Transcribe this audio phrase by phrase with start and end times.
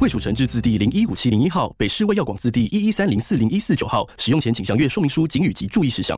[0.00, 4.08] 卫蜀成制字第零一五七零一号，北市卫药广字第一一三零四零一四九号。
[4.16, 6.16] 使用前请详阅说明书、警语及注意事项。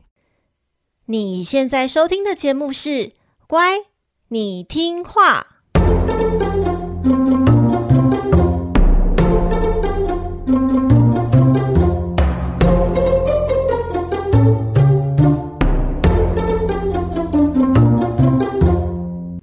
[1.07, 2.89] 你现在收听的节目是
[3.47, 3.79] 《乖，
[4.27, 5.47] 你听话》。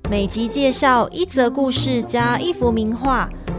[0.08, 3.28] 每集介绍一则故事加一幅名画。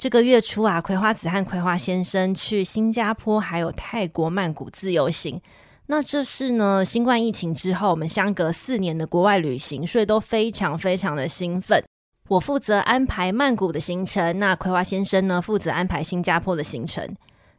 [0.00, 5.38] 这个月初啊，葵花子和葵花先生去新加坡还有泰国曼谷自由行。
[5.88, 11.84] 那这是呢，新冠疫情之后，我们相隔四年的国外旅行，所以都非常非常的兴奋。
[12.28, 17.06] 我负责安排曼谷的行程，那葵花先生呢，负责安排新加坡的行程。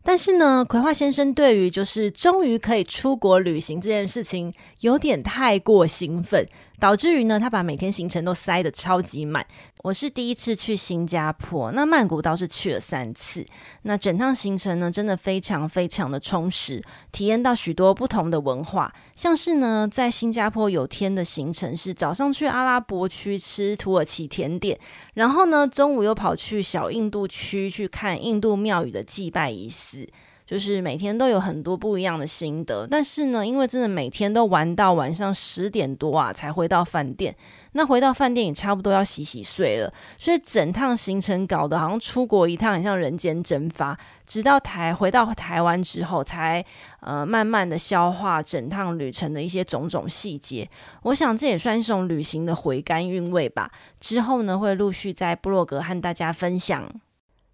[0.02, 6.44] 但是呢，葵花先生对于就是终于可以出国旅行这件事情，有点太过兴奋。
[6.82, 9.46] 导致于呢，他把每天行程都塞得超级满。
[9.84, 13.46] 我是第一次去新加坡，那曼谷倒是去了三次。
[13.84, 18.92] 那整趟行程呢，真的非常非常的充实，体验到许多不同的文化。
[19.16, 24.80] 像是呢，在新加坡有天的行程是早上去阿拉伯区吃土耳其甜点，
[25.14, 30.10] 然后呢，中午又跑去小印度区去看印度庙宇的祭拜仪式。
[30.52, 37.34] 就是每天都有很多不一样的心得，但是呢，因为真的每天都玩到晚上十点多啊，才回到饭店。
[37.72, 43.98] 那回到饭店也差不多要洗洗睡了，所以整趟行程搞得好像出国一趟，很像人间蒸发。
[44.28, 46.62] 直到台回到台湾之后，才
[47.00, 50.70] 呃慢慢的消化整趟旅程的一些种种细节。
[51.04, 53.72] 我想这也算是一种旅行的回甘韵味吧。
[54.02, 56.92] 之后呢，会陆续在部落格和大家分享。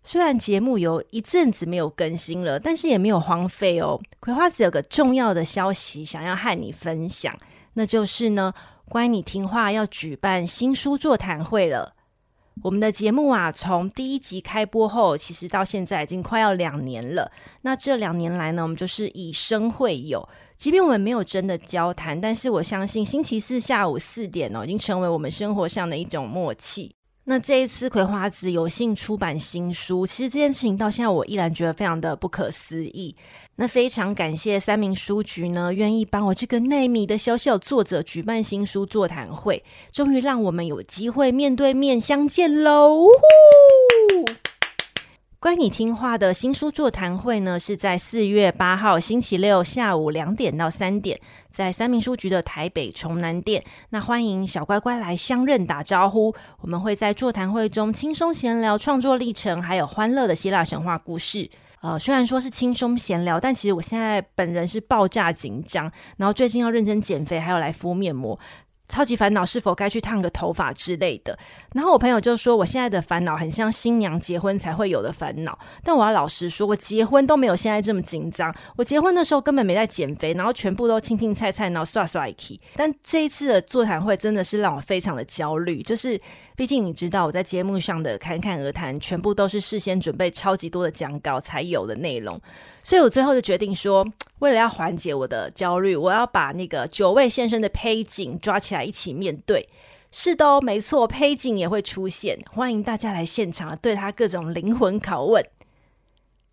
[0.09, 3.99] 虽然节目有一阵子没有更新了，但是也没有荒废哦。
[4.21, 7.37] 葵花子有个重要的消息想要和你分享，
[7.73, 8.53] 那就是呢，
[8.87, 11.93] 乖，你听话要举办新书座谈会了。
[12.63, 17.29] 我们的节目啊，从第一集开播后，其实到现在已经快要两年了。
[17.63, 20.25] 那这两年来呢，我们就是以声会友，
[20.57, 26.95] 即便我们没有真的交谈，但是我相信星期四下午四点哦，已经成为我们生活上的一种默契。
[27.29, 33.13] 那这一次葵花籽有幸出版新书，其实这件事情到现在我依然觉得非常的不可思议。
[33.57, 39.61] 那非常感谢三民书局呢，愿意帮我这个内迷的小小作者举办新书座谈会，
[39.91, 43.09] 终于让我们有机会面对面相见喽！
[45.39, 51.19] 乖，你听话的新书座谈会呢，是在四月八号星期六下午两点到三点，
[51.51, 53.63] 在三民书局的台北崇南店。
[53.89, 56.33] 那欢迎小乖乖来相认打招呼。
[56.61, 61.47] 我们会在座谈会中轻松闲聊创作历程，还有欢乐的希腊神话故事。
[61.81, 68.37] 呃，虽然说是轻松闲聊，但其实我现在本人是爆炸紧张，然后最近要认真减肥，还有来敷面膜。
[68.89, 71.37] 超级烦恼是否该去烫个头发之类的，
[71.73, 78.53] 然后我朋友就说我现在的烦恼很像新娘结婚才会有的烦恼，但我要老实说，我结婚都没有现在这么紧张。
[78.77, 82.59] 我结婚的时候根本没在减肥，然后全部都青青菜菜，然后刷刷起。
[82.75, 86.19] 但这一次的座谈会真的是让我非常的焦虑，就是。
[86.57, 92.41] 毕竟你知道我在节目上的侃侃而谈，全部都是事先准备超级多的讲稿才有的内容，
[92.81, 94.03] 所以我最后就决定说，
[94.39, 99.69] 为了要缓解我的焦虑，我要把那个九位先生的配景抓起来一起面对。
[100.09, 105.45] 是的哦，没错，配景也会出现，欢迎大家来现场对他各种灵魂拷问。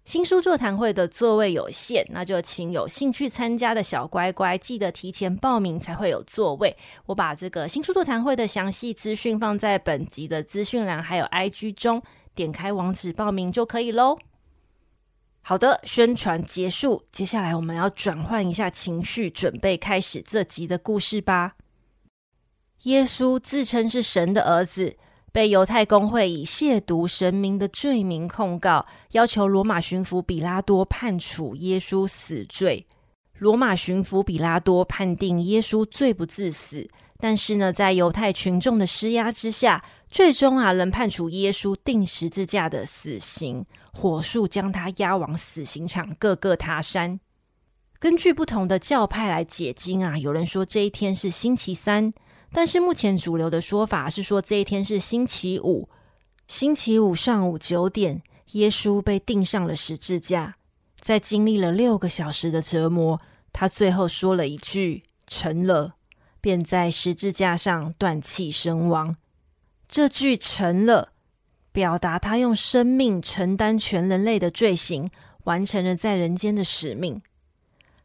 [0.05, 6.77] 新书座谈会的座位有限，那就请有兴趣参加的小乖乖记得提前报名才会有座位。
[7.07, 12.03] 我把这个新书座谈会的详细资讯放在本集的资讯栏，还有 IG 中，
[12.35, 14.19] 点开网址报名就可以喽。
[15.41, 21.57] 好的，宣传结束，接下来我们要转换一下情绪，准备开始这集的故事吧。
[22.83, 24.97] 耶稣自称是神的儿子。
[25.35, 32.87] 被犹太公会以亵渎神明的罪名控告，要求罗马巡抚比拉多判处耶稣死罪。
[33.39, 36.89] 罗马巡抚比拉多判定耶稣罪不至死，
[37.19, 47.19] 但是呢，在犹太群众的施压之下，最终啊，仍判处耶稣钉十字架的死刑，火速将他押往死刑场各个他山。
[47.99, 52.13] 根据不同的教派来解经啊，有人说这一天是星期三，
[52.55, 55.89] 但是目前主流的说法是说这一天是星期五。
[56.47, 58.23] 星期五上午九点，
[58.53, 60.55] 耶稣被钉上了十字架，
[61.01, 63.21] 在经历了六个小时的折磨，
[63.53, 65.97] 他最后说了一句“成了”。
[66.41, 69.17] 便在十字架上断气身亡。
[69.89, 71.13] 这句成了，
[71.73, 75.09] 表达他用生命承担全人类的罪行，
[75.45, 77.23] 完成了在人间的使命。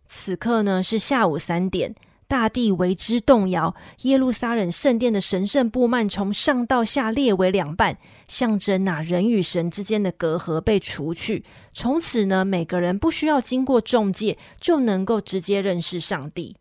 [0.07, 1.93] 此刻呢，是下午三点，
[2.29, 7.97] 大地为之动摇，耶路撒冷圣殿的神圣布幔从上到下裂为两半，
[8.27, 11.43] 象征那人与神之间的隔阂被除去。
[11.73, 16.55] 从此呢，每个人不需要经过中介，就能够直接认识上帝。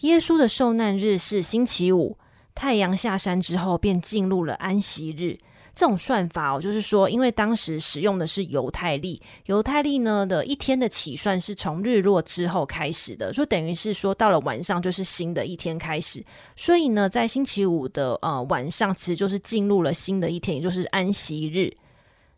[0.00, 2.18] 耶稣的受难日是星期五，
[2.52, 5.38] 太阳下山之后便进入了安息日。
[5.76, 16.24] 这种算法哦，就是说，因为当时使用的是犹太历，犹太历呢的一天的起算是从日落之后开始的，就等于是说到了晚上就是新的一天开始。
[16.56, 21.76] 所以呢，在星期五的呃晚上，其实就是进入了新的一天，也就是安息日。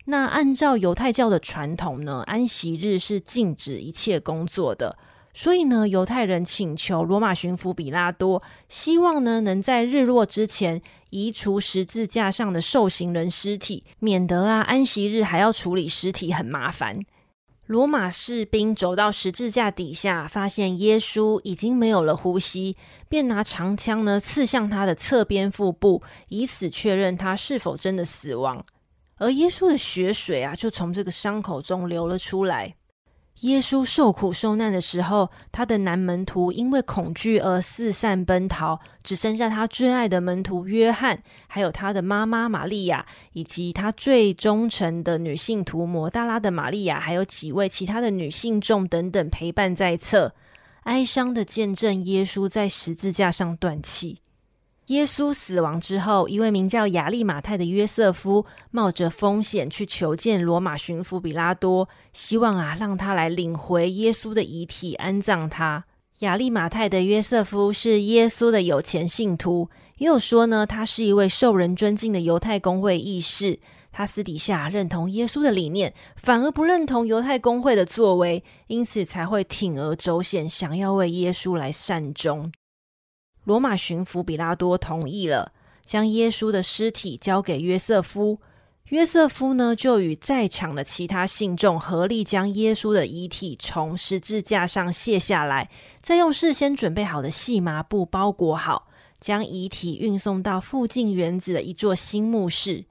[0.03, 4.97] 那按照犹太教的传统呢，安息日是禁止一切工作的。
[5.39, 10.81] 所以呢，犹太人请求罗马巡抚比拉多，希望呢能在日落之前
[11.11, 16.99] 移除十字架上的受刑人尸体，免得啊安息日还要处理尸体很麻烦。
[17.67, 22.75] 罗马士兵走到十字架底下，发现耶稣已经没有了呼吸，
[23.07, 28.61] 便拿长枪呢刺向他的侧边腹部，以此确认他是否真的死亡。
[29.15, 32.75] 而耶稣的血水啊，就从这个伤口中流了出来。
[33.41, 50.33] 耶稣受苦受难的时候，他的男门徒因为恐惧而四散奔逃，只剩下他最爱的门徒约翰，还有他的妈妈玛利亚，以及他最忠诚的女性徒抹大拉的玛利亚，还有几位其他的女性众等等陪伴在侧，
[50.83, 54.19] 哀伤的见证耶稣在十字架上断气。
[54.89, 65.85] 耶稣死亡之后，一位名叫亚利马太的约瑟夫冒着风险去求见罗马巡抚比拉多，希望啊让他来领回耶稣的遗体安葬他。
[66.19, 69.69] 亚利马太的约瑟夫是耶稣的有钱信徒，
[69.99, 73.59] 也有说呢，他是一位受人尊敬的犹太公会议士。
[73.91, 82.51] 他私底下认同耶稣的理念，反而不认同犹太公会的作为，因此才会铤而走险，想要为耶稣来善终。
[83.49, 85.51] 罗马巡抚比拉多同意了，
[85.83, 88.37] 将耶稣的尸体交给约瑟夫。
[88.89, 95.67] 约瑟夫呢，就与在场的其他信众合力将耶稣的遗体从十字架上卸下来，
[95.99, 98.87] 再用事先准备好的细麻布包裹好，
[99.19, 102.85] 将遗体运送到附近园子的一座新墓室。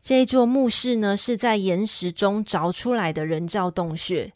[0.00, 4.32] 这座墓室呢，是在岩石中凿出来的人造洞穴。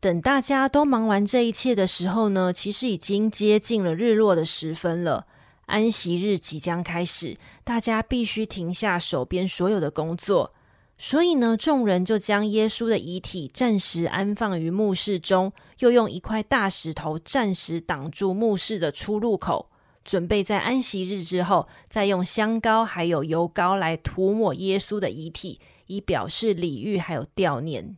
[0.00, 5.26] 等大家都忙完这一切的时候呢，其实已经接近了日落的时分了。
[5.66, 10.54] 安息日即将开始，大家必须停下手边所有的工作，
[10.96, 19.70] 所以呢，众人就将耶稣的遗体暂时安放于墓室中，又用一块大石头暂时挡住墓室的出入口，
[20.02, 27.96] 准备在安息日之后，再用香膏还有油膏来涂抹耶稣的遗体，以表示礼遇还有悼念。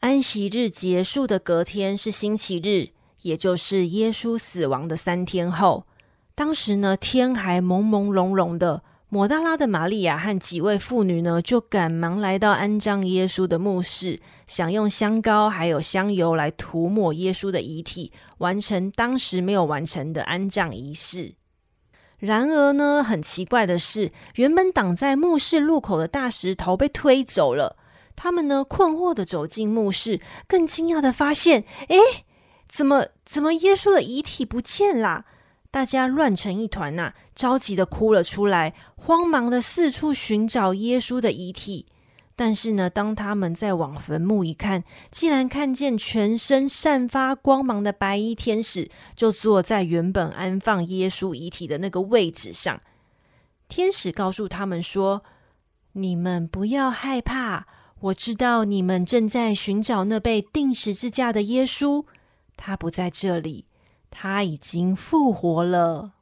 [0.00, 2.88] 安息日结束的隔天是星期日，
[3.20, 5.84] 也就是耶稣死亡的三天后。
[6.34, 8.82] 当时呢，天还朦朦胧胧的。
[9.10, 21.34] 抹大拉的玛利亚和几位妇女呢，就赶忙来到安葬耶稣的墓室，想用香膏还有香油来涂抹耶稣的遗体，完成当时没有完成的安葬仪式。
[22.18, 27.76] 然而呢，很奇怪的是，原本挡在墓室入口的大石头被推走了。
[28.22, 31.96] 他们呢，困惑的走进墓室，更惊讶的发现，哎，
[32.68, 35.24] 怎么怎么耶稣的遗体不见啦？
[35.70, 41.86] 大家乱成一团呐，着急的哭了出来，慌忙的四处寻找耶稣的遗体。
[42.36, 52.82] 但是呢，当他们再往坟墓一看，竟然看见全身散发光芒的白衣天使，就坐在原本安放耶稣遗体的那个位置上。
[53.66, 55.22] 天使告诉他们说
[55.92, 57.66] ：“你们不要害怕。”
[58.00, 62.04] 我知道你们正在寻找那被钉十字架的耶稣，
[62.56, 63.66] 他不在这里，
[64.10, 66.12] 他已经复活了。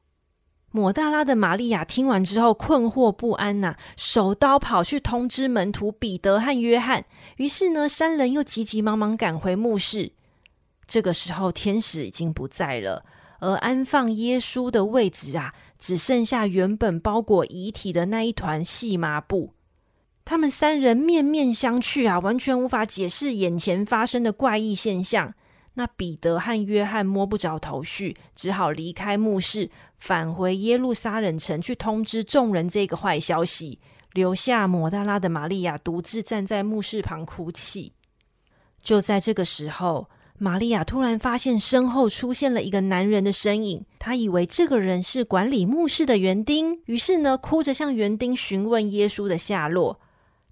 [0.72, 7.04] 抹大拉的玛利亚听完之后困惑不安呐、手刀跑去通知门徒彼得和约翰。
[7.36, 10.12] 于是呢，三人又急急忙忙赶回墓室。
[10.86, 13.04] 这个时候，天使已经不在了，
[13.38, 19.52] 而安放耶稣的位置啊，只剩下原本包裹遗体的那一团细麻布。
[20.28, 25.32] 他们三人面面相觑啊，完全无法解释眼前发生的怪异现象。
[25.72, 33.78] 那彼得和约翰摸不着头绪，只好离开墓室，返回耶路撒冷城去通知众人这个坏消息，
[34.12, 37.94] 留下抹大拉的玛利亚独自站在墓室旁哭泣。
[38.82, 49.98] 就在这个时候，玛利亚突然发现身后出现了一个男人的身影，她以为这个人是管理墓室的园丁，于是呢，哭着向园丁询问耶稣的下落。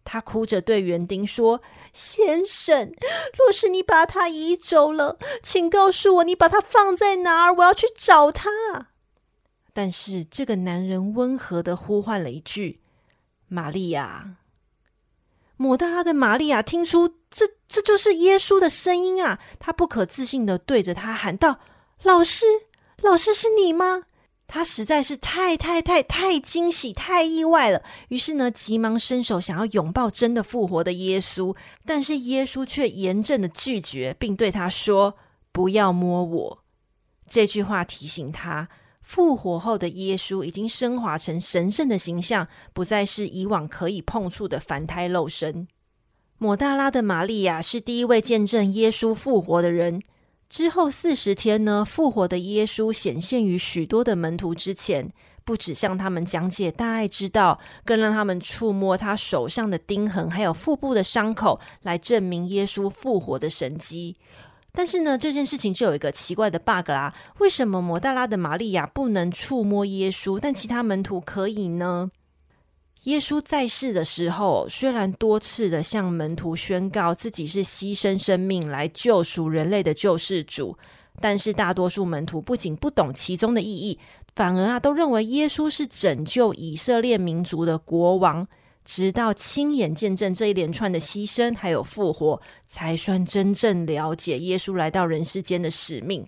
[0.06, 1.60] 他哭着对园丁说
[1.92, 2.94] ：“先生，
[3.36, 8.48] 若是你把他移走了，请告诉我你把他放在哪儿，我要去找他。”
[9.74, 12.80] 但是这个男人温和的呼唤了一句
[13.48, 14.36] ：“玛利亚。”
[15.58, 19.40] 抹大拉的玛利亚听出这这就是耶稣的声音啊！
[19.58, 21.58] 他不可置信的对着他喊道
[22.04, 22.46] ：“老师，
[23.02, 24.04] 老师是你吗？”
[24.48, 35.16] 他实在是太太太太惊喜、太意外了，于是呢，急忙伸手想要拥抱真的复活的耶稣，但是耶稣却严正的拒绝，并对他说
[35.50, 36.64] ：“不要摸我。”
[37.28, 38.68] 这句话提醒他，
[39.02, 45.66] 复活后的耶稣已经升华成神圣的形象，不再是以往可以碰触的凡胎肉身。
[46.38, 50.02] 抹大拉的玛利亚是第一位见证耶稣复活的人。
[50.48, 55.12] 之后四十天呢，复活的耶稣显现于许多的门徒之前，
[55.44, 64.16] 不止向他们讲解大爱之道，更让他们触摸他手上的钉痕，还有腹部的伤口，来证明耶稣复活的神迹。
[64.72, 72.10] 但是呢，这件事情就有一个奇怪的 bug 啦，为什么抹大拉的玛利亚不能触摸耶稣，但其他门徒可以呢？
[73.06, 80.76] 耶稣在世的时候，虽然多次的向门徒宣告自己是牺牲生命来救赎人类的救世主，
[81.20, 83.96] 但是大多数门徒不仅不懂其中的意义，
[84.34, 88.46] 反而啊都认为耶稣是拯救以色列民族的国王。
[88.84, 96.26] 直到亲眼见证这一连串的牺牲还有复活，才算真正了解耶稣来到人世间的使命。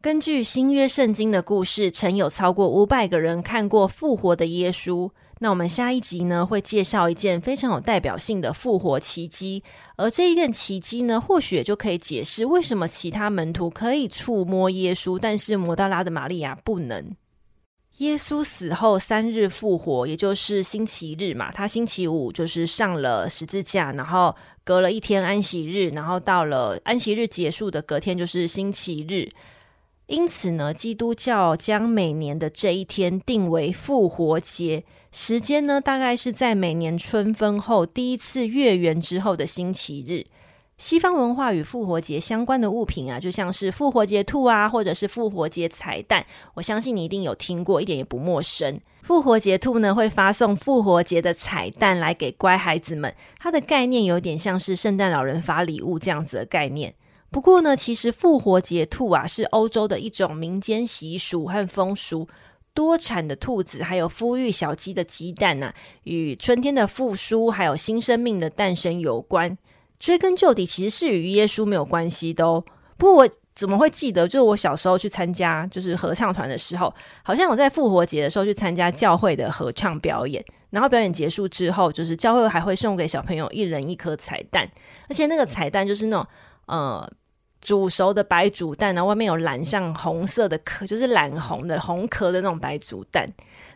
[0.00, 5.10] 根据新约圣经的故事，曾有超过五百个人看过复活的耶稣。
[5.42, 9.64] 那我们下一集呢，会介绍一件非常有代表性的复活奇迹，
[9.96, 17.16] 而这一件奇迹呢，或许也就可以解释为什么其他门徒可以触摸耶稣，但是抹大拉的玛利亚不能。
[17.96, 29.30] 耶稣死后三日复活，也就是星期日嘛，他星期五就是上了十字架，然后隔了一天安息日，然后到了安息日结束的隔天就是星期日。
[30.06, 40.24] 因此呢，基督教将每年的这一天定为复活节，时间呢，大概是在每年春分后第一次月圆之后的星期日。
[40.78, 46.24] 西方文化与复活节相关的物品啊，就像是复活节兔啊，或者是复活节彩蛋，
[46.54, 48.80] 我相信你一定有听过，一点也不陌生。
[49.02, 56.94] 复活节兔呢，会发送复活节的彩蛋来给乖孩子们，它的概念有点像是圣诞老人发礼物这样子的概念。
[57.30, 62.28] 不过呢，其实复活节兔啊是欧洲的一种民间习俗和风俗。
[62.72, 65.72] 多产的兔子还有孵育小鸡的鸡蛋呐、
[66.04, 69.56] 与春天的复苏还有新生命的诞生有关。
[69.98, 72.64] 追根究底，其实是与耶稣没有关系的哦。
[72.96, 74.26] 不过我怎么会记得？
[74.26, 84.70] 就是我小时候去参加就是合唱团的时候，好像我在复活节的时候去参加教会的合唱表演，然后表演结束之后，就是教会还会送给小朋友一人一颗彩蛋，
[85.08, 86.26] 而且那个彩蛋就是那种
[86.66, 87.10] 呃。
[87.60, 93.28] 煮熟的白煮蛋，然后外面有蓝像红色的壳，就是蓝红的红壳的那种白煮蛋。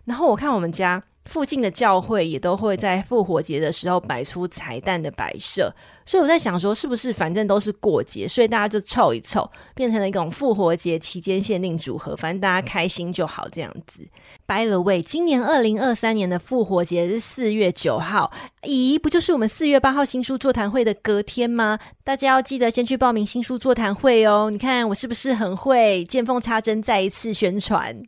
[0.05, 5.73] 然后我看我们家附近的教会也都会在复活节的时候摆出彩蛋的摆设，
[6.05, 14.07] 所以我在想说，是不是反正都是过节，所以大家就凑一凑，变成了一种复活节期间限定组合，反正大家开心就好这样子。
[14.47, 18.31] By the way，今年二零二三年的复活节是四月九号，
[18.63, 21.79] 咦，不就是我们四月八号新书座谈会的隔天吗？
[22.05, 24.51] 大家要记得先去报名新书座谈会哦。
[24.51, 28.03] 你看我是不是很会见缝插针，再一次宣传？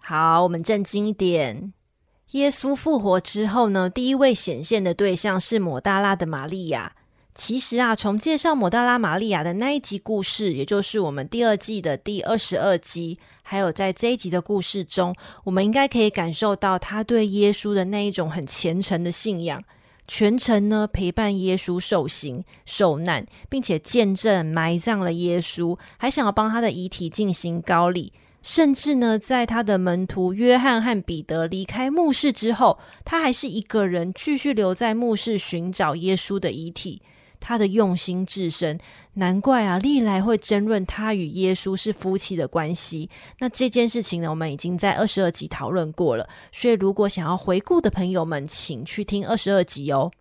[0.00, 1.75] 好，我们正经一点。
[2.36, 6.92] 耶稣复活之后呢，第一位显现的对象是抹大拉的玛利亚。
[7.34, 15.14] 其实啊，从介绍抹大拉玛利亚的那一集故事，也就是我们第二季的第二十二集，还有在这一集的故事中，
[15.44, 19.62] 我们应该可以感受到他对耶稣的那一种很虔诚的信仰，
[20.06, 28.12] 全程呢陪伴耶稣受刑受难，并且见证埋葬了耶稣，还想要帮他的遗体进行高礼，
[28.48, 37.02] 甚至呢，在他的门徒约翰和彼得离开墓室之后，他还是一个人继续留在墓室寻找耶稣的遗体。
[37.40, 38.78] 他的用心至深，
[39.14, 43.10] 难怪啊，历来会争论他与耶稣是夫妻的关系。
[43.40, 50.12] 那这件事情呢，我们已经在二十二集讨论过了，所以如果想要回顾的朋友们，请去听二十二集哦。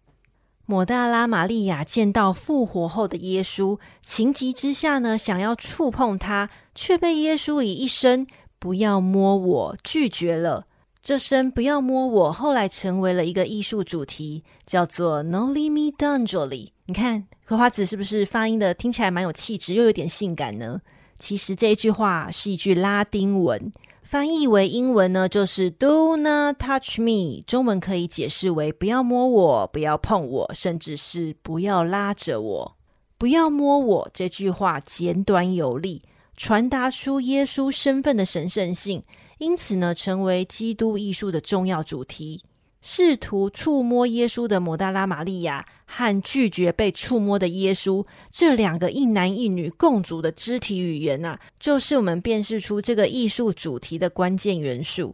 [0.67, 8.25] 抹大拉玛利亚见到复活后的耶稣，情急之下呢，想要触碰他，却被耶稣以一声
[8.57, 10.65] “不要摸我”拒绝了。
[11.03, 16.69] 这声“不要摸我”后来成为了一个艺术主题，叫做 “Noli me Tangere”。
[16.88, 20.81] 你看，葵花子是不是发音的听起来蛮有气质，又有点性感呢？
[21.19, 23.72] 其实这一句话是一句拉丁文。
[24.15, 32.77] 翻译为英文呢，就是 "Do not touch me"，中文可以解释为“不要摸我，不要碰我，甚至是不要拉着我，
[33.17, 34.10] 不要摸我”。
[34.15, 36.01] 这句话简短有力，
[36.38, 39.03] 传达出耶稣身份的神圣性，
[39.39, 42.41] 因此呢，成为基督艺术的重要主题。
[42.81, 55.13] 试图触摸耶稣的摩大拉玛利亚和拒绝被触摸的耶稣，这两个一男一女共组的肢体语言呐、啊，就是我们辨识出这个艺术主题的关键元素。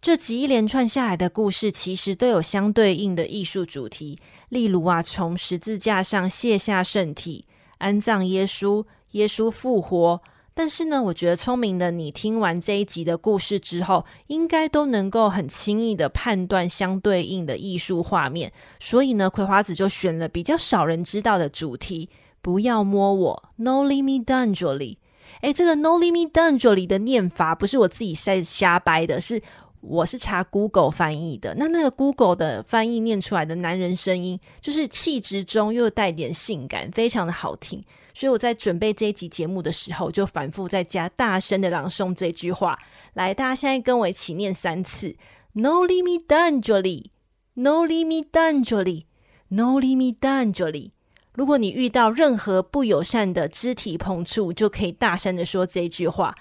[0.00, 7.46] 这几一连串下来的故事，其实都有相对应的艺术主题，例如啊，从十字架上卸下圣体，
[7.78, 10.20] 安葬耶稣，耶稣复活。
[10.54, 18.52] 但是呢，我觉得聪明的你听完这一集的故事之后，应该都能够很轻易的判断相对应的艺术画面。
[18.78, 22.10] 所以呢，葵花子就选了比较少人知道的主题：
[22.42, 24.96] 不要摸我，Noli me tangere。
[25.40, 29.40] 哎，这个 Noli me tangere 的念法不是我自己在瞎掰的，是
[29.80, 31.54] 我是查 Google 翻译的。
[31.56, 37.82] 那那个 Google 的翻译念出来的男人声音，就是气质中又带点性感，非常的好听。
[38.14, 42.78] 所以我在准备这一集节目的时候，就反复在家大声的朗诵这句话。
[43.14, 45.16] 来，大家现在跟我一起念三次
[45.54, 50.90] ：Noli me tangere，Noli me tangere，Noli me tangere。
[51.34, 56.34] 如果你遇到任何不友善的肢体碰触，就可以大声的说这句话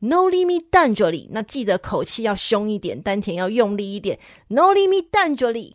[0.00, 1.28] ：No limit dangerly。
[1.30, 4.18] 那记得口气要凶一点，丹田要用力一点
[4.48, 5.72] ：No limit dangerly。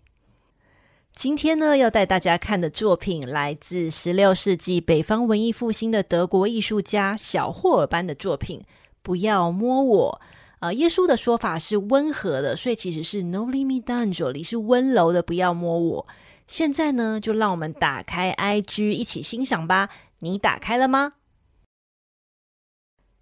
[1.16, 8.64] 今天呢，要带大家看的作品来自十六世纪北方文艺复兴的德国艺术家小霍尔班的作品。
[9.04, 10.22] 不要摸我。
[10.60, 16.08] 呃，耶稣的说法是温和的，所以其实是 “No l i m i t a n g e l 是温柔的，不要摸我。
[16.48, 19.90] 现在呢，就让我们打开 IG 一起欣赏吧。
[20.20, 21.14] 你打开了吗？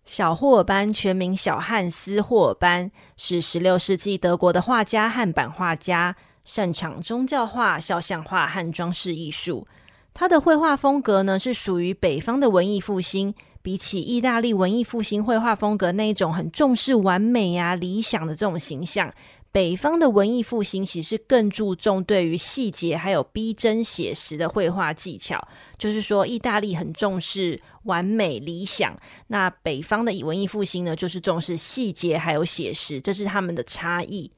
[0.05, 6.15] 小霍尔班全名小汉斯霍尔班，是十六世纪德国的画家和版画家。
[6.43, 9.67] 擅长宗教画、肖像画和装饰艺术。
[10.13, 13.33] 他的绘画风格呢，是属于北方的文艺复兴。
[13.63, 19.13] 比起意大利文艺复兴绘画风格那一种很重视完美呀、啊、理想的这种形象，
[19.51, 25.47] 北方的文艺复兴其实更注重对于细节还有逼真写实的绘画技巧。
[25.77, 34.31] 就是说，意大利很重视完美理想，那北方的文艺复兴呢，就是重视细节还有写实，这是他们的差异。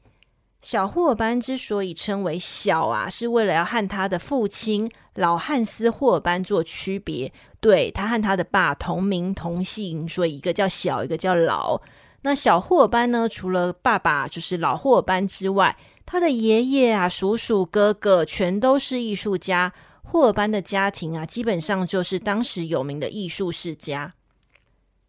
[0.64, 7.32] 小霍尔班之所以称为小啊，是为了要和他的父亲老汉斯霍尔班做区别。
[7.60, 11.82] 对，他和他的爸同名同姓，所以一个叫小，一个叫老。
[12.22, 19.74] 那小霍尔班呢，除了爸爸就是老霍尔班之外，他的爷爷啊、叔叔、哥哥全都是艺术家。
[20.02, 24.14] 霍尔班的家庭啊，基本上就是当时有名的艺术世家。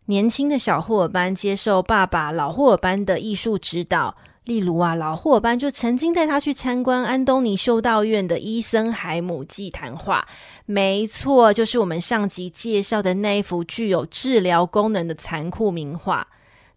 [0.07, 4.17] 年轻的小霍尔班接受爸爸老霍尔班的艺术指导。
[4.45, 10.27] 例如啊，老霍班就曾经带他去参观安东尼修道院的伊森海姆祭坛画，
[10.67, 16.29] 没错，就是我们上集介绍的那一幅具有治疗功能的残酷名画。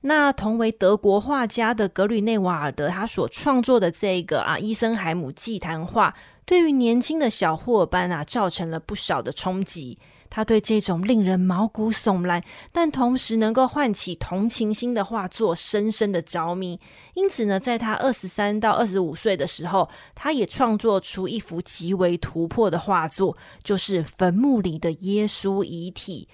[0.01, 9.97] 那同为德国画家的格吕内瓦尔德，他所创作的这个啊伊森海姆祭坛画，对于年轻的小霍班啊，造成了不少的冲击。
[10.29, 16.79] 他对这种令人毛骨悚然，但同时能够唤起同情心的画作深深的着迷。
[17.13, 26.27] 因此呢，在他二十三到二十五岁的时候，他也创作出一幅极为突破的画作，就是坟墓里的耶稣遗体。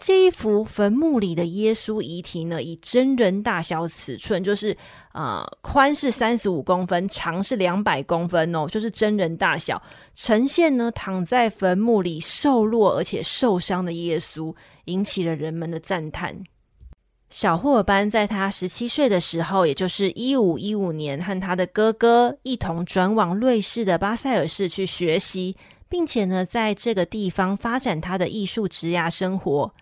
[0.00, 4.74] 这一幅坟墓里的耶稣遗体呢，以真人大小尺寸，就是
[5.12, 9.80] 呃宽是三十五公分，长是两百公分哦，就是真人大小
[10.14, 14.54] 呈现呢，躺在坟墓里瘦弱而且受伤的耶稣，
[14.86, 16.44] 引起了人们的赞叹。
[17.28, 25.54] 小霍尔班在他十七岁的时候，也就是一五一五年，和他的哥哥一同转往瑞士的巴塞尔市去学习，
[25.90, 29.74] 并且呢，在这个地方发展他的艺术职涯生活。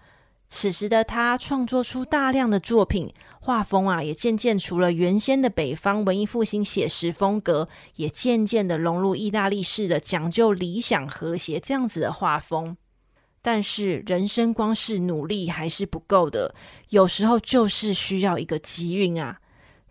[0.50, 12.76] 此时的他创作出大量的作品，画风啊也渐渐除了原先的北方文艺复兴写实风格，也渐渐的融入意大利式的讲究理想和谐这样子的画风。
[13.42, 16.54] 但是人生光是努力还是不够的，
[16.88, 19.40] 有时候就是需要一个机运啊！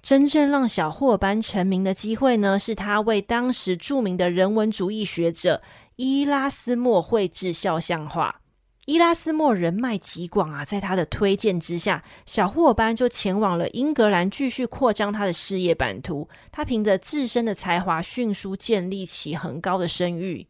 [0.02, 5.62] 真正让小霍尔班成名的机会呢，是他为当时著名的人文主义学者
[5.98, 8.42] 伊拉斯莫绘制肖像画。
[8.88, 16.30] 伊拉斯莫人脉极广啊，在他的推荐之下，小霍尔班就前往了英格兰，继续扩张他的事业版图。
[16.54, 20.48] 他凭着自身的才华，迅速建立起很高的声誉。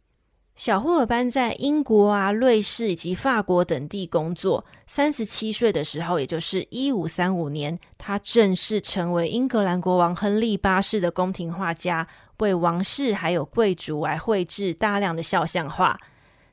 [0.56, 4.63] 小霍尔班在英国啊、瑞士以及法国等地工作。
[4.86, 16.00] 三十七岁的时候，也就是一五三五年，他正式成为英格兰国王亨利八世的宫廷画家，为王室还有贵族来绘制大量的肖像画。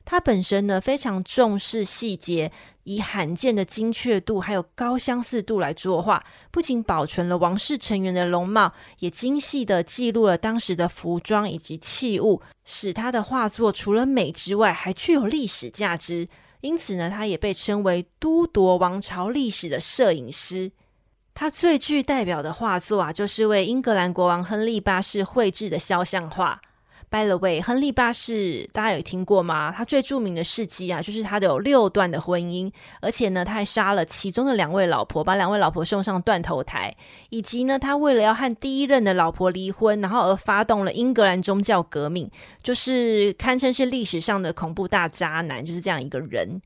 [0.05, 2.51] 他本身呢，非常重视细节，
[2.83, 16.29] 以罕见的精确度还有高相似度来作画，不仅保存了王室成员的容貌，也精细地记录了当时的服装以及器物，使他的画作除了美之外，还具有历史价值。
[16.61, 20.71] 因此呢，他也被称为都铎王朝历史的摄影师。
[21.33, 26.61] 他最具代表的画作啊，就是为英格兰国王亨利八世绘制的肖像画。
[27.09, 29.71] By the way，亨利八世大家有听过吗？
[29.71, 36.93] 他最著名的事迹啊，就是他的有六段的婚姻，而且呢，他还杀了其中的两位老婆，把两位老婆送上断头台，
[37.29, 42.29] 以及呢，他为了要和第一任的老婆离婚，然后而发动了英格兰宗教革命，
[42.61, 46.61] 就是堪称是历史上的恐怖大渣男，就是这样一个人。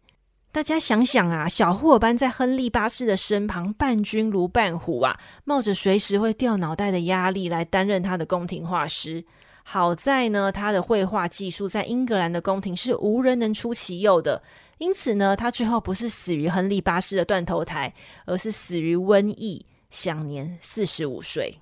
[0.51, 9.23] 大家想想啊，小霍尔班在亨利八世的身旁，伴君如伴虎啊，冒着随时会掉脑袋的压力来担任他的宫廷画师。
[9.71, 14.41] 好在呢，他的绘画技术在英格兰的宫廷是无人能出其右的，
[14.79, 17.93] 因此呢，他最后不是死于亨利八世的断头台，
[18.25, 21.59] 而是死于瘟疫，享年四十五岁。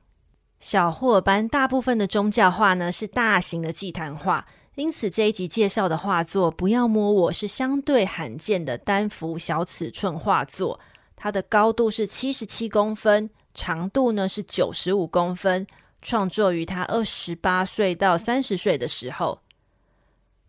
[0.62, 10.80] 小霍尔班大部分的宗教画呢是大型的祭坛画，因此这一集介绍的画作《不要摸我》是相对罕见的单幅小尺寸画作，
[11.18, 15.68] 它的高度是七十七公分，长度呢是九十五公分。
[16.08, 19.42] 创作于他二十八岁到三十岁的时候。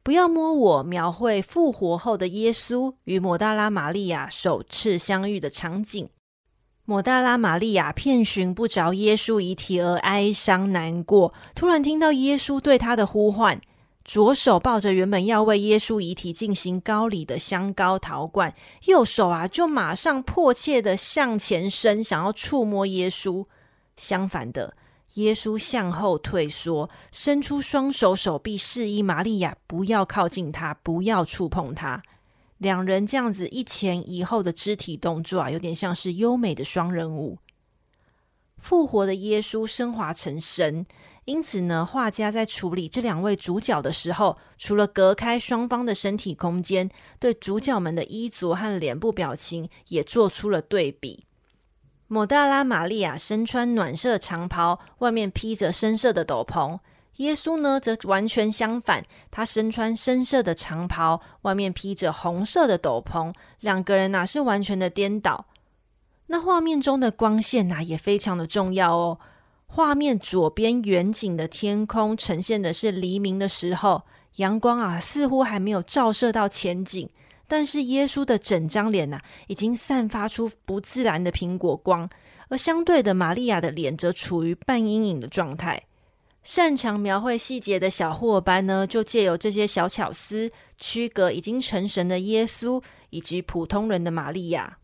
[0.04, 6.08] 不要摸我，描绘复活后的耶稣与抹大拉玛利亚首次相遇的场景。
[6.84, 13.60] 抹大拉玛利亚遍寻不着耶稣遗体而哀伤难过，突然听到耶稣对他的呼唤，
[14.04, 23.44] 左手抱着原本要为耶稣遗体进行高礼的香膏陶罐，右手啊就马上迫切地向前伸，想要触摸耶稣。
[23.96, 24.74] 相反的。
[25.14, 32.02] 耶稣向后退缩，伸出双手手臂，示意玛利亚不要靠近他，不要触碰他。
[32.58, 37.38] 两人这样子一前一后的肢体动作啊，有点像是优美的双人舞。
[38.56, 40.84] 复活的耶稣升华成神，
[41.24, 46.90] 因此呢，画家在处理这两位主角的时候，除了隔开双方的身体空间，
[47.20, 51.27] 对主角们的衣着和脸部表情也做出了对比。
[52.08, 56.78] 抹大拉玛利亚身穿暖色长袍，外面披着深色的斗篷。
[57.16, 63.34] 耶稣呢，则完全相反，他身穿深色的长袍，外面披着红色的斗篷。
[63.60, 65.46] 两个人呐、是完全的颠倒。
[66.28, 69.18] 那画面中的光线呐、也非常的重要哦。
[69.66, 74.04] 画面左边远景的天空呈现的是黎明的时候，
[74.36, 77.10] 阳光啊，似乎还没有照射到前景。
[77.48, 82.08] 但是耶稣的整张脸呐、已经散发出不自然的苹果光，
[82.48, 85.82] 而相对的，玛利亚的脸则处于半阴影的状态。
[86.44, 92.80] 擅长描绘细节的小伙伴呢，就借由这些小巧思，区隔已经成神的耶稣
[93.10, 94.78] 以及普通人的玛利亚。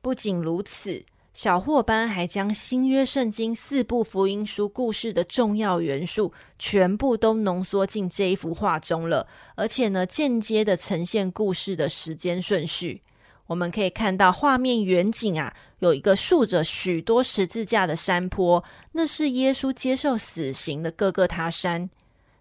[0.00, 1.04] 不仅如此。
[1.32, 13.02] 小霍班还将新约圣经四部福音书故事的重要元素全部都浓缩进这一幅画中了，而且呢，间接的呈现故事的时间顺序。
[13.46, 18.62] 我们可以看到画面远景啊，有一个竖着许多十字架的山坡，
[18.92, 21.88] 那是耶稣接受死刑的各各他山。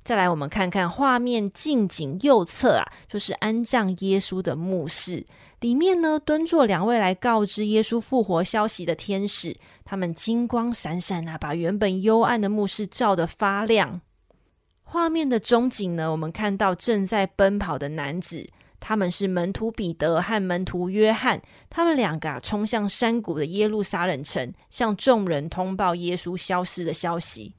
[0.04, 5.26] 再来，我们看看画面近景右侧啊，就是安葬耶稣的墓室。
[5.60, 14.00] 里面呢，蹲坐两位来告知耶稣复活消息的天使，他们金光闪闪啊，把原本幽暗的墓室照得发亮。
[14.84, 27.54] 画面的中景呢，我们看到正在奔跑的男子，他们是门徒彼得和门徒约翰，他们两个啊，冲向山谷的耶路撒冷城，向众人通报耶稣消失的消息。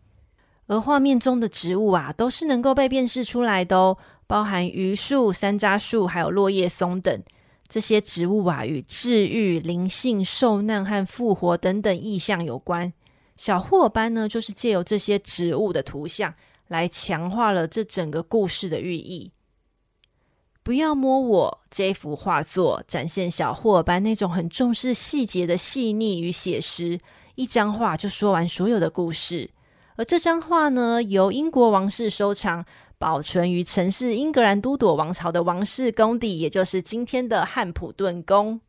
[0.66, 7.22] 而画面中的植物啊，都是能够被辨识出来的哦，包含榆树、山楂树，还有落叶松等。
[7.70, 12.92] 这些植物啊，与治愈、灵性、受难和复活等等意象有关。
[13.36, 16.34] 小霍尔班呢，就是借由这些植物的图像
[16.66, 19.30] 来强化了这整个故事的寓意。
[20.62, 26.98] 不要摸我这幅画作，展现小霍尔班那种很重视细节的细腻与写实。
[27.36, 29.50] 一张画就说完所有的故事。
[29.96, 32.66] 而这张画呢，由英国王室收藏，
[33.00, 38.60] 保存于城市英格兰都铎王朝的王室宫邸，也就是今天的汉普顿宫。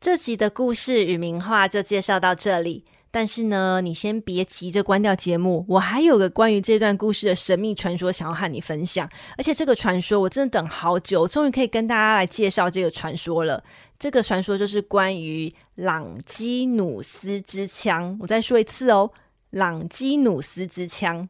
[0.00, 2.84] 这集的故事与名画就介绍到这里。
[3.12, 9.08] 但是呢，你先别急着关掉节目，我还有个关于这段故事的神秘传说想要和你分享。
[9.38, 13.62] 而且这个传说我真的等好久，终于可以跟大家来介绍这个传说了。
[13.96, 18.18] 这个传说就是关于朗基努斯之枪。
[18.20, 19.08] 我再说一次哦，
[19.50, 21.28] 朗基努斯之枪。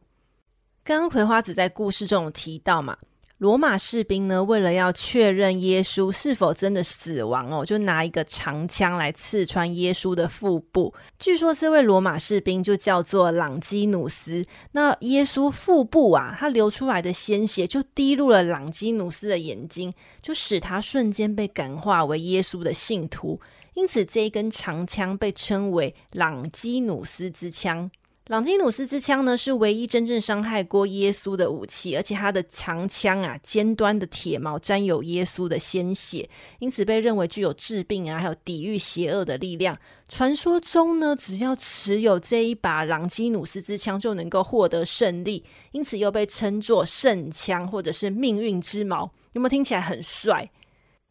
[0.85, 2.95] 刚刚葵花子在故事中有提到嘛。
[3.39, 10.93] 罗马士兵呢，为了要确认耶稣是否真的死亡哦，就拿一个长枪来刺穿耶稣的腹部。
[11.17, 14.45] 据说这位罗马士兵就叫做朗基努斯。
[14.73, 23.41] 那耶稣腹部啊，他流出来的鲜血就滴入了朗基努斯的眼睛，就使他瞬间被感化为耶稣的信徒。
[23.73, 27.89] 因此，这一根长枪被称为朗基努斯之枪。
[28.27, 39.77] 朗基努斯之枪呢，是唯一真正伤害过耶稣的武器，而且它的长枪啊，尖端的铁矛沾有耶稣的鲜血，因此被认为具有治病啊，还有抵御邪恶的力量。
[40.09, 49.11] 传说中呢，只要持有这一把朗基努斯之枪，就能够获得胜利，因此又被称作圣枪或者是命运之矛。
[49.33, 50.49] 有没有听起来很帅？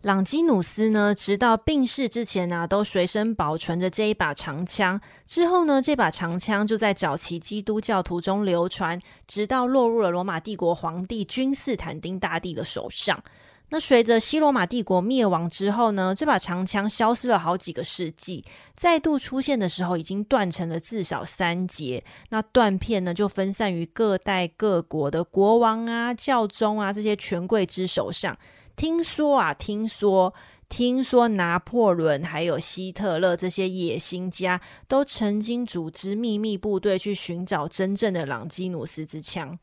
[0.04, 5.00] 朗基努斯呢，直到病逝之前呢、都随身保存着这一把长枪。
[5.24, 13.24] 之后呢，这把长枪就在早期基督教徒中流传，直到落入了罗马帝国皇帝君士坦丁大帝的手上。
[13.70, 18.44] 那随着西罗马帝国灭亡之后呢，这把长枪消失了好几个世纪，
[18.76, 22.04] 再度出现的时候，已经断成了至少三截。
[22.28, 28.36] 那断片呢，就分散于各代各国的国王啊、教宗啊这些权贵之手上。
[28.76, 30.34] 听说啊，听说，
[30.68, 39.58] 听说拿破仑还有希特勒这些野心家都曾经组织秘密部队去寻找真正的朗基努斯之枪。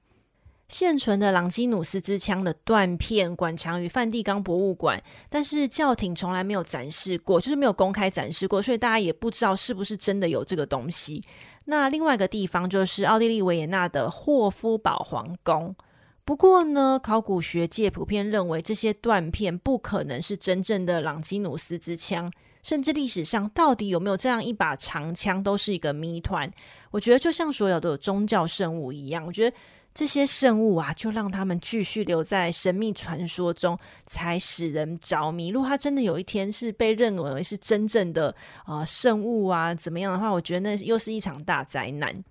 [0.70, 11.22] 现存的朗基努斯之枪的断片馆藏于梵蒂冈博物馆，但是教廷从来没有展示过，就是没有公开展示过，所以大家也不知道是不是真的有这个东西。
[11.66, 15.76] 那另外一个地方就是奥地利维也纳的霍夫堡皇宫。
[16.24, 22.32] 不过呢，考古学界普遍认为这些断片不可能是真正的朗基努斯之枪，
[22.64, 26.50] 甚至历史上到底有没有这样一把长枪都是一个谜团。
[26.92, 29.58] 我觉得就像所有的宗教圣物一样，我觉得
[29.94, 35.50] 这些圣物啊，就让他们继续留在神秘传说中，才使人着迷。
[35.50, 38.34] 如果它真的有一天是被认为是真正的
[38.68, 42.24] 呃圣物啊，怎么样的话，我觉得那又是一场大灾难。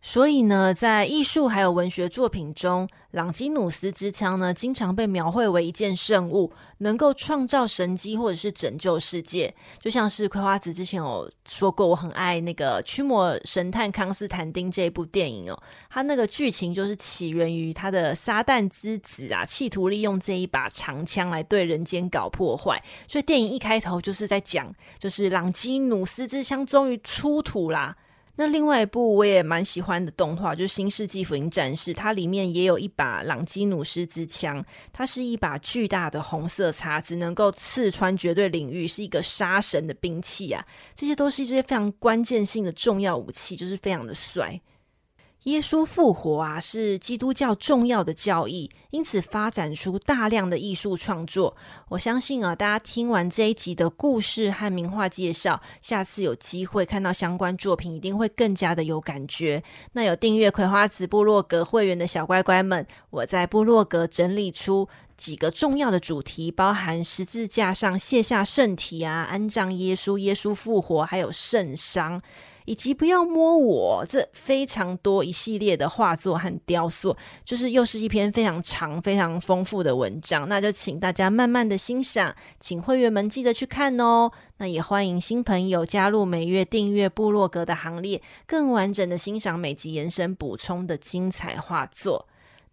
[0.00, 9.52] 所以呢，在艺术还有文学作品中，朗基努斯之枪呢，经常被描绘为一件圣物，能够创造神迹或者是拯救世界。
[9.80, 22.80] 就像是葵花子之前有说过，我很爱那个《驱魔神探康斯坦丁》这一部电影哦，它那个剧情就是起源于他的撒旦之子啊，企图利用这一把长枪来对人间搞破坏。
[23.08, 27.96] 所以电影一开头就是在讲，就是朗基努斯之枪终于出土啦。
[28.40, 40.64] 那另外一部我也蛮喜欢的动画，就是《新世纪福音战士》，它里面也有一把朗基努斯之枪，它是一把巨大的红色叉子，能够刺穿绝对领域，是一个杀神的兵器啊！
[40.94, 44.60] 这些都是一些非常关键性的重要武器，就是非常的帅。
[45.44, 51.56] 耶稣复活啊，是基督教重要的教义，因此发展出大量的艺术创作。
[51.88, 59.62] 我相信啊，大家听完这一集的故事和名画介绍，下次有机会看到相关作品，一定会更加的有感觉。
[59.92, 72.20] 那有订阅葵花子部落格会员的小乖乖们，我在部落格整理出几个重要的主题，包含十字架上卸下圣体啊，安葬耶稣，耶稣复活，还有圣伤。
[72.68, 80.46] 以及不要摸我，这非常多一系列的画作和雕塑，就是又是一篇非常长、非常丰富的文章。
[80.50, 84.30] 那就请大家慢慢的欣赏，请会员们记得去看哦。
[84.58, 92.27] 那也欢迎新朋友加入每月订阅部落格的行列，更完整的欣赏每集延伸补充的精彩画作。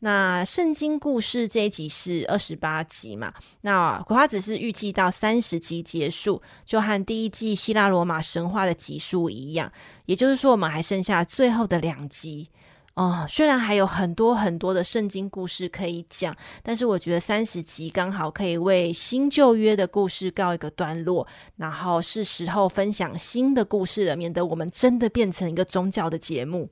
[0.05, 3.33] 那圣经故事这一集是二十八集嘛？
[3.61, 9.71] 那葵花子是预计到三十集结束，就和第一季希腊罗马神话的集数一样，
[10.05, 12.49] 也就是说我们还剩下最后的两集。
[12.93, 26.69] 哦，虽然还有很多很多的圣经故事可以讲，但是我觉得三十集刚好可以为新旧约的故事告一个段落，然后是时候分享新的故事了，免得我们真的变成一个宗教的节目。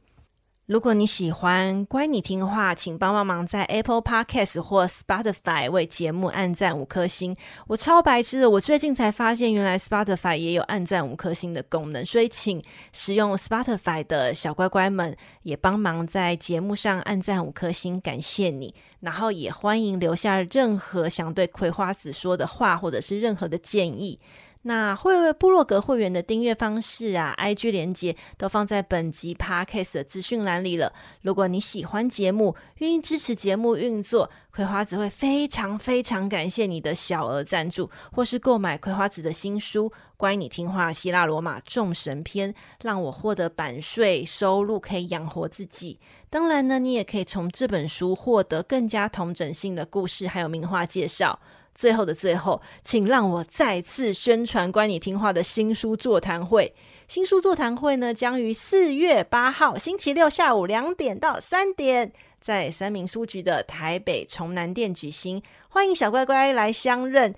[0.66, 7.36] 如果你喜欢乖，你听话，请帮帮忙在 Apple Podcast 或 Spotify 为节目按赞五颗星。
[7.68, 18.74] 我超白痴的，我最近才发现，原来 Spotify 也有按赞五颗星的功能，所以请使用 Spotify 的小乖乖们也帮忙在节目上按赞五颗星，感谢你。
[19.02, 24.18] 然后也欢迎留下任何想对葵花子说的话，或者是任何的建议。
[24.66, 30.94] 那会为部落格会员的订阅方式啊，IG 连接都放在本集 Podcast 的资讯栏里了。
[31.22, 46.00] 如果你喜欢节目，愿意支持节目运作，葵花子会非常非常感谢你的小额赞助，或是购买葵花子的新书《乖，你听话希腊罗马众神篇》，让我获得版税收入，可以养活自己。
[46.30, 51.38] 当然呢，你也可以从这本书获得更加统整性的故事，还有名画介绍。
[51.74, 56.74] 最后的最后，请让我再次宣传乖，你听话的新书座谈会。
[57.08, 65.42] 新书座谈会呢，将于四月八号星期六下午两点到三点，在三民书局的台北崇南店举行。
[65.70, 67.34] 欢迎小乖乖来相认。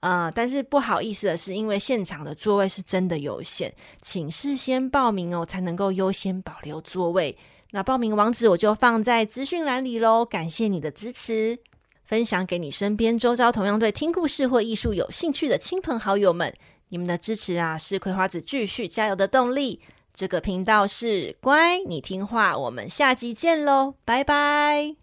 [0.00, 7.36] 啊、呃，但是不好意思的是，因为现场的座位是真的有限，请事先报名哦，才能够优先保留座位。
[7.72, 10.24] 那报名网址我就放在资讯栏里喽。
[10.24, 11.58] 感谢你的支持。
[12.08, 16.50] 分享给你身边周遭同样对听故事或艺术有兴趣的亲朋好友们，
[16.88, 19.78] 你们的支持啊，是葵花子继续加油的动力。
[20.14, 24.96] 这个频道是乖，你听话，我们下集见喽，拜拜。